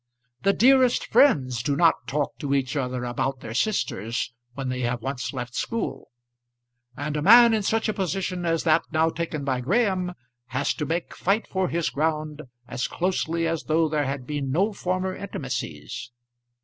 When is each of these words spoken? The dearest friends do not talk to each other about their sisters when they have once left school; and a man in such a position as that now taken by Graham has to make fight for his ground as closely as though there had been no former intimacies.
The 0.41 0.53
dearest 0.53 1.05
friends 1.05 1.61
do 1.61 1.75
not 1.75 2.07
talk 2.07 2.39
to 2.39 2.55
each 2.55 2.75
other 2.75 3.03
about 3.05 3.41
their 3.41 3.53
sisters 3.53 4.33
when 4.55 4.69
they 4.69 4.81
have 4.81 5.03
once 5.03 5.31
left 5.31 5.53
school; 5.53 6.09
and 6.97 7.15
a 7.15 7.21
man 7.21 7.53
in 7.53 7.61
such 7.61 7.87
a 7.87 7.93
position 7.93 8.43
as 8.43 8.63
that 8.63 8.81
now 8.91 9.09
taken 9.11 9.43
by 9.43 9.61
Graham 9.61 10.15
has 10.47 10.73
to 10.73 10.87
make 10.87 11.15
fight 11.15 11.45
for 11.45 11.67
his 11.69 11.91
ground 11.91 12.41
as 12.67 12.87
closely 12.87 13.47
as 13.47 13.65
though 13.65 13.87
there 13.87 14.05
had 14.05 14.25
been 14.25 14.51
no 14.51 14.73
former 14.73 15.15
intimacies. 15.15 16.09